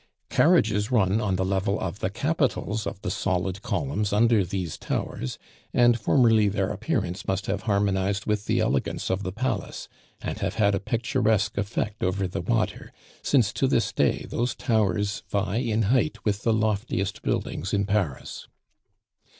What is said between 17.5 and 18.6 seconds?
in Paris.